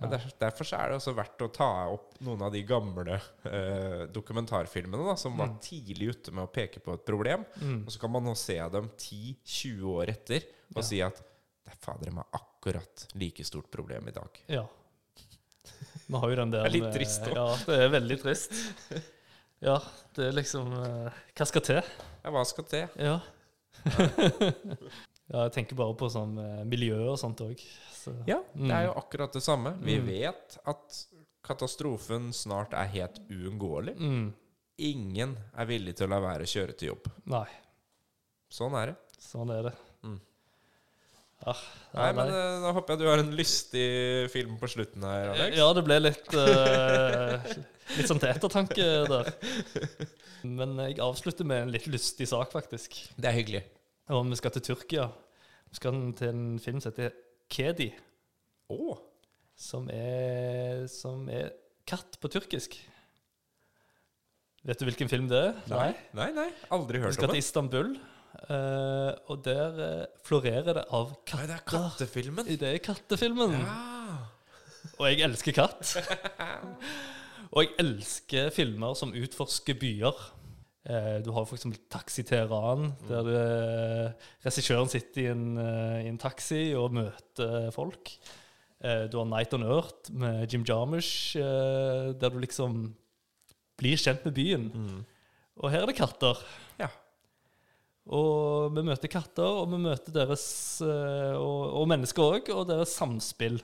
[0.00, 3.16] Men der, Derfor så er det også verdt å ta opp noen av de gamle
[3.44, 7.44] eh, dokumentarfilmene da, som var tidlig ute med å peke på et problem.
[7.60, 7.80] Mm.
[7.84, 10.44] Og så kan man nå se dem 10-20 år etter
[10.76, 10.82] og Ja.
[10.82, 14.28] si at det er fader meg akkurat like stort problem i dag.
[14.48, 14.66] ja.
[16.08, 17.34] Vi har jo den der Det er litt trist òg.
[17.36, 18.52] Ja, det er veldig trist.
[19.60, 19.74] Ja,
[20.14, 21.78] det er liksom eh, Hva skal til?
[22.22, 22.84] Ja, hva skal til?
[23.02, 23.16] Ja.
[24.38, 27.60] ja, jeg tenker bare på sånn eh, miljø og sånt òg.
[28.28, 29.74] Ja, det er jo akkurat det samme.
[29.82, 30.06] Vi Mm.
[30.06, 31.00] vet at
[31.44, 33.96] katastrofen snart er helt uunngåelig.
[33.98, 34.28] mm.
[34.78, 37.08] Ingen er villig til å la være å kjøre til jobb.
[37.26, 37.48] Nei,
[38.54, 38.96] Sånn er det.
[39.18, 39.72] sånn er det.
[41.38, 41.52] Ja,
[41.94, 43.84] Nei, men eh, Da håper jeg du har en lystig
[44.32, 45.54] film på slutten her, Alex.
[45.56, 47.38] Ja, det ble litt uh,
[47.94, 49.30] Litt sånn ettertanke der.
[50.44, 52.98] Men jeg avslutter med en litt lystig sak, faktisk.
[53.16, 53.62] Det er hyggelig.
[54.12, 55.06] Og vi skal til Tyrkia.
[55.70, 57.14] Vi skal til en film som heter
[57.52, 57.88] Kedi,
[58.68, 58.98] Oh.
[59.56, 61.54] som er, som er
[61.88, 62.74] katt på tyrkisk.
[64.68, 65.54] Vet du hvilken film det er?
[65.72, 65.88] nei.
[66.18, 66.48] nei, nei.
[66.74, 67.44] Aldri Vi skal om til det.
[67.46, 67.94] Istanbul,
[68.46, 71.44] eh, og der uh, florerer det av katter.
[71.44, 72.50] Nei, det er kattefilmen.
[72.60, 73.54] Det er kattefilmen.
[73.58, 73.76] Ja.
[74.98, 75.94] Og jeg elsker katt.
[77.54, 80.22] og jeg elsker filmer som utforsker byer.
[80.88, 81.66] Uh, du har f.eks.
[81.92, 88.14] Taxi Teheran, der det- regissøren sitter i en, i en taxi og møter folk.
[88.78, 92.92] Du har Night on Earth med Jim Jarmusch, der du liksom
[93.78, 94.68] blir kjent med byen.
[94.70, 95.00] Mm.
[95.58, 96.38] Og her er det katter.
[96.78, 96.86] Ja.
[98.08, 100.44] Og vi møter katter, og vi møter deres
[100.84, 103.58] eh, Og, og mennesker òg, og deres samspill.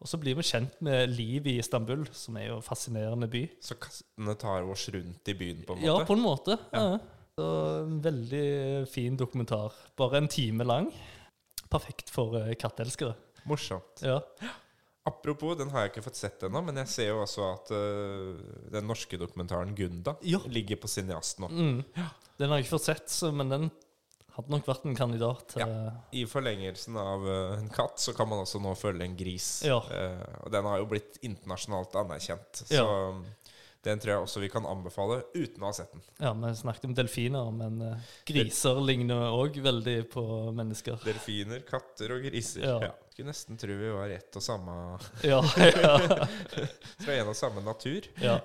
[0.00, 3.44] Og så blir vi kjent med livet i Istanbul, som er jo en fascinerende by.
[3.64, 5.88] Så kattene tar oss rundt i byen, på en måte?
[5.88, 6.58] Ja, på en måte.
[6.74, 6.82] Ja.
[6.94, 6.98] Ja.
[7.34, 7.46] Så
[7.82, 8.48] en veldig
[8.92, 9.74] fin dokumentar.
[9.98, 10.90] Bare en time lang.
[11.72, 13.16] Perfekt for eh, kattelskere.
[13.48, 14.04] Morsomt.
[14.04, 14.20] Ja.
[15.04, 18.38] Apropos, den har jeg ikke fått sett ennå, men jeg ser jo også at uh,
[18.72, 20.40] den norske dokumentaren 'Gunda' Ja.
[20.48, 21.50] ligger på Cineast nå.
[21.52, 21.82] Mm.
[22.38, 23.68] Den har jeg ikke fått sett, så, men den
[24.34, 25.54] hadde nok vært en kandidat.
[25.60, 25.68] Ja.
[26.16, 29.60] I forlengelsen av uh, en katt så kan man også nå følge en gris.
[29.66, 29.78] Ja.
[29.84, 32.64] Uh, og den har jo blitt internasjonalt anerkjent.
[32.64, 32.88] Så ja.
[33.84, 36.02] den tror jeg også vi kan anbefale uten å ha sett den.
[36.16, 40.24] Ja, Vi snakket om delfiner, men uh, griser ligner òg veldig på
[40.56, 40.98] mennesker.
[41.04, 42.66] Delfiner, katter og griser.
[42.88, 42.94] Ja.
[43.14, 44.72] Skulle nesten tro vi var ett og samme
[45.22, 45.90] Ja, ja.
[47.04, 48.08] fra en og samme natur.
[48.18, 48.40] Ja.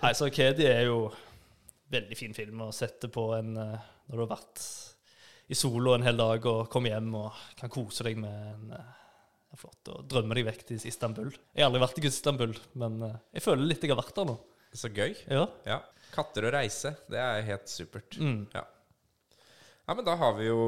[0.00, 1.10] Nei, så Kedi er jo
[1.92, 4.64] veldig fin film å sette på en eh, når du har vært
[5.52, 8.90] i solo en hel dag og kommer hjem og kan kose deg med en eh,
[9.60, 11.28] flott og drømme deg vekk til Istanbul.
[11.52, 14.32] Jeg har aldri vært i Istanbul, men eh, jeg føler litt jeg har vært der
[14.32, 14.40] nå.
[14.72, 15.18] Så gøy.
[15.28, 15.50] Ja.
[15.68, 15.82] Ja.
[16.16, 18.16] Katter og reise, det er helt supert.
[18.16, 18.46] Mm.
[18.56, 18.64] Ja.
[19.84, 20.62] ja, men da har vi jo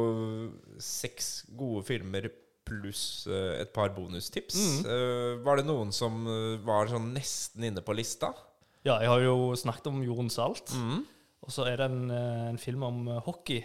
[0.77, 2.29] seks gode filmer
[2.67, 4.57] pluss eh, et par bonustips.
[4.59, 4.89] Mm.
[4.91, 8.33] Eh, var det noen som eh, var sånn nesten inne på lista?
[8.87, 11.01] ja, jeg har jo snakket om Jorden Salt, Mm.
[11.43, 13.65] og så er det en, en film om hockey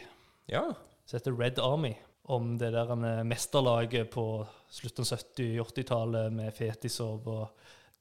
[0.49, 0.63] Ja.
[1.05, 1.91] som heter Red Army.
[2.25, 4.23] Om det der mesterlaget på
[4.71, 7.27] slutten av 70-80-tallet med Fetisov.
[7.27, 7.47] og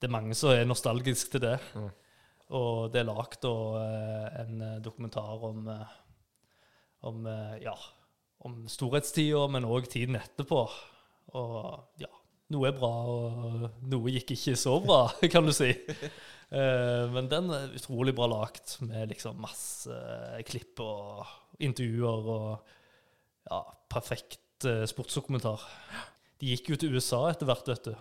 [0.00, 1.58] Det er mange som er nostalgiske til det.
[1.74, 1.90] Mm.
[2.56, 5.68] Og det er lagd en dokumentar om,
[7.02, 7.26] om
[7.60, 7.74] ja,
[8.46, 10.64] om storhetstida, men òg tiden etterpå.
[11.36, 12.10] Og ja,
[12.54, 15.70] noe er bra, og noe gikk ikke så bra, kan du si.
[15.70, 19.94] Eh, men den er utrolig bra lagt, med liksom masse
[20.48, 21.26] klipp og
[21.62, 22.72] intervjuer og
[23.50, 23.60] ja,
[23.92, 25.62] perfekt eh, sportsdokumentar.
[26.40, 27.94] De gikk jo til USA etter hvert, vet du.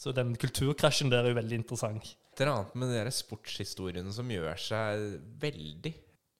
[0.00, 2.14] Så den kulturkrasjen der er jo veldig interessant.
[2.32, 5.02] Det er noe annet med de sportshistoriene som gjør seg
[5.42, 5.92] veldig.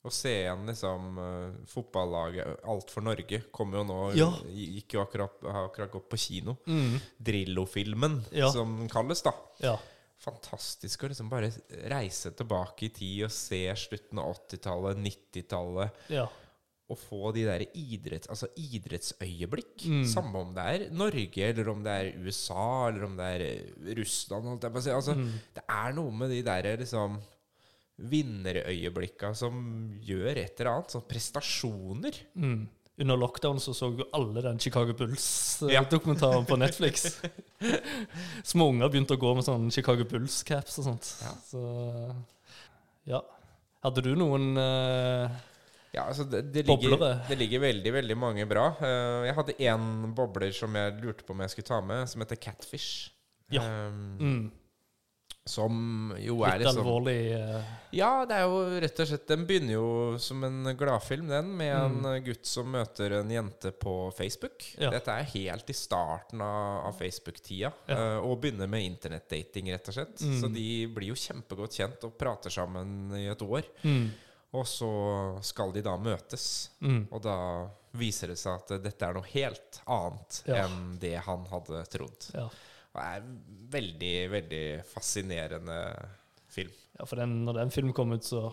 [0.02, 4.30] Å se igjen liksom uh, fotballaget Alt for Norge kom jo nå Ja.
[4.48, 6.56] Gikk jo akkurat, akkurat gått på kino.
[6.66, 6.94] Mm.
[7.18, 8.48] Drillo-filmen, Ja.
[8.54, 9.34] som den kalles, da.
[9.60, 9.74] Ja.
[10.20, 11.50] Fantastisk å liksom bare
[11.88, 15.90] reise tilbake i tid og se slutten av 80-tallet, 90-tallet.
[16.12, 16.26] ja.
[16.90, 19.84] å få de der idretts, altså idrettsøyeblikk.
[19.86, 20.00] Mm.
[20.10, 23.92] Samme om det er Norge, eller om det er USA, eller om det er eh,
[23.94, 24.64] Russland.
[24.64, 25.28] Altså, Mm.
[25.54, 27.20] Det er noe med de der liksom
[28.10, 29.56] vinnerøyeblikka som
[30.04, 30.94] gjør et eller annet.
[30.94, 32.20] Sånn prestasjoner.
[32.34, 32.60] Mm.
[33.00, 37.14] Under lockdown så så jo alle den Chicago Bulls-dokumentaren på Netflix.
[38.52, 41.12] Små unger begynte å gå med sånn Chicago Bulls-caps og sånt.
[41.24, 41.32] Ja.
[41.48, 41.62] Så
[43.08, 43.22] ja.
[43.80, 45.32] Hadde du noen uh,
[45.94, 47.22] Ja, altså det, det, ligger, Boblere.
[47.30, 48.66] det ligger veldig veldig mange bra.
[48.82, 52.20] Uh, jeg hadde én bobler som jeg lurte på om jeg skulle ta med, som
[52.20, 53.08] heter Catfish.
[53.50, 53.64] Ja.
[53.64, 54.44] Um, mm,
[55.48, 57.62] som jo er litt liksom alvorlig uh...
[57.96, 59.86] Ja, det er jo rett og slett Den begynner jo
[60.22, 62.04] som en gladfilm, den, med Mm.
[62.06, 64.62] en gutt som møter en jente på Facebook.
[64.78, 64.90] Ja.
[64.94, 67.96] Dette er helt i starten av, av Facebook-tida, Ja.
[68.20, 70.20] uh, og begynner med internettdating, rett og slett.
[70.22, 70.40] Mm.
[70.40, 73.64] Så de blir jo kjempegodt kjent og prater sammen i et år.
[73.82, 74.10] mm,
[74.52, 74.92] Og så
[75.46, 76.70] skal de da møtes.
[76.82, 77.36] mm, Og da
[77.94, 80.64] viser det seg at dette er noe helt annet Ja.
[80.66, 82.30] enn det han hadde trodd.
[82.34, 82.48] ja.
[82.90, 83.36] Det er en
[83.70, 85.76] veldig, veldig fascinerende
[86.50, 86.72] film.
[86.98, 88.48] ja, for den, når den filmen kom ut, så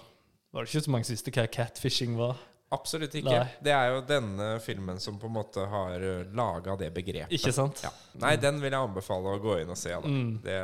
[0.54, 2.38] var det ikke så mange som visste hva catfishing var.
[2.76, 3.32] Absolutt ikke.
[3.32, 3.48] Nei.
[3.64, 6.04] Det er jo denne filmen som på en måte har
[6.36, 7.32] laga det begrepet.
[7.38, 7.80] Ikke sant?
[7.86, 7.92] Ja.
[8.20, 9.94] Nei, den vil jeg anbefale å gå inn og se.
[10.04, 10.34] Mm.
[10.44, 10.58] Det,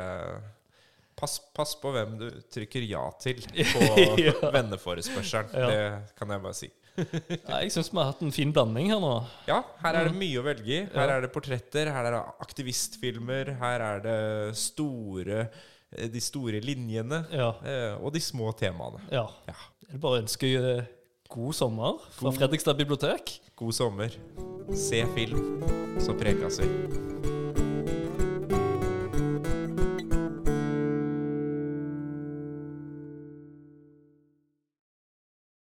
[1.16, 3.40] pass, pass på hvem du trykker ja til
[3.72, 3.88] på
[4.20, 4.34] Ja.
[4.54, 5.50] venneforespørselen.
[5.56, 5.70] Ja.
[5.72, 6.70] Det kan jeg bare si.
[7.48, 9.12] Ja, jeg syns vi har hatt en fin blanding her nå.
[9.48, 10.80] Ja, her er det mye å velge i.
[10.94, 11.16] Her Ja.
[11.16, 17.24] er det portretter, her er det aktivistfilmer, her er det store eh, de store linjene
[17.34, 17.50] Ja.
[17.66, 19.02] eh, og de små temaene.
[19.10, 19.26] ja.
[19.50, 19.54] Ja.
[19.90, 20.84] Jeg bare ønske eh,
[21.28, 23.40] god sommer fra God- Fredrikstad bibliotek.
[23.56, 24.10] God sommer.
[24.74, 25.62] Se film,
[26.00, 27.33] så prekes vi.